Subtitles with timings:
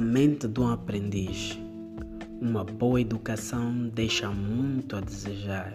[0.00, 1.58] Mente de um aprendiz.
[2.40, 5.74] Uma boa educação deixa muito a desejar.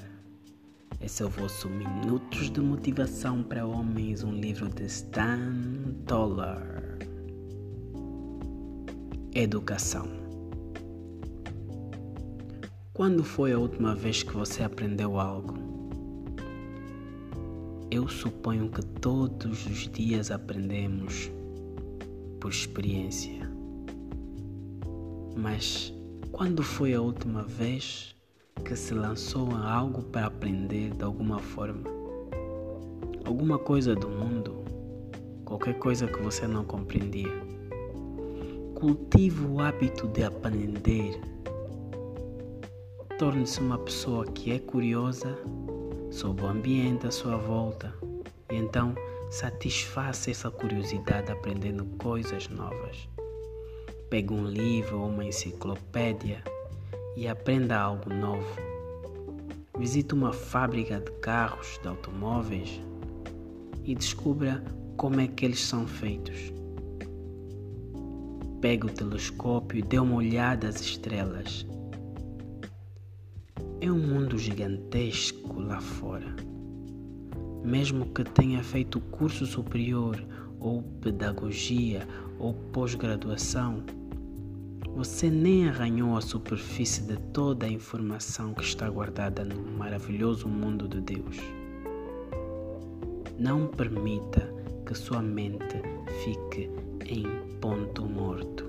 [1.00, 5.54] Esse é o vosso Minutos de Motivação para Homens, um livro de Stan
[6.08, 6.98] Toller.
[9.36, 10.08] Educação.
[12.92, 15.54] Quando foi a última vez que você aprendeu algo?
[17.92, 21.30] Eu suponho que todos os dias aprendemos
[22.44, 23.50] por experiência.
[25.34, 25.94] Mas
[26.30, 28.14] quando foi a última vez
[28.66, 31.90] que se lançou a algo para aprender de alguma forma?
[33.24, 34.66] Alguma coisa do mundo?
[35.46, 37.32] Qualquer coisa que você não compreendia?
[38.76, 41.18] Cultive o hábito de aprender.
[43.18, 45.34] Torne-se uma pessoa que é curiosa
[46.12, 47.96] sobre o ambiente à sua volta
[48.52, 48.94] e então
[49.34, 53.10] satisfaça essa curiosidade aprendendo coisas novas.
[54.08, 56.44] Pegue um livro ou uma enciclopédia
[57.18, 58.56] e aprenda algo novo.
[59.76, 62.80] Visite uma fábrica de carros, de automóveis
[63.84, 64.64] e descubra
[64.98, 66.54] como é que eles são feitos.
[68.62, 71.66] Pegue o telescópio e dê uma olhada às estrelas.
[73.82, 76.36] É um mundo gigantesco lá fora
[77.64, 80.22] mesmo que tenha feito curso superior
[80.60, 83.84] ou pedagogia ou pós-graduação,
[84.96, 90.88] você nem arranhou a superfície de toda a informação que está guardada no maravilhoso mundo
[90.88, 91.38] de Deus.
[93.40, 94.54] Não permita
[94.86, 95.82] que sua mente
[96.24, 96.70] fique
[97.06, 97.26] em
[97.60, 98.66] ponto morto.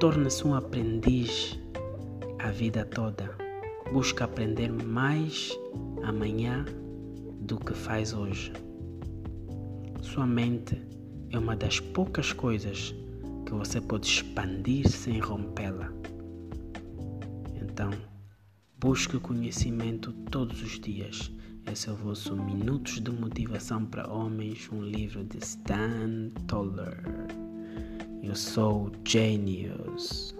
[0.00, 1.58] Torne-se um aprendiz
[2.40, 3.30] a vida toda.
[3.92, 5.56] Busque aprender mais
[6.02, 6.64] amanhã
[7.42, 8.52] do que faz hoje.
[10.00, 10.80] Sua mente
[11.30, 12.94] é uma das poucas coisas
[13.46, 15.92] que você pode expandir sem rompê-la.
[17.60, 17.90] Então,
[18.78, 21.30] busque conhecimento todos os dias.
[21.70, 27.02] Esse é o vosso Minutos de Motivação para Homens, um livro de Stan Toller.
[28.22, 30.34] Eu sou Genius.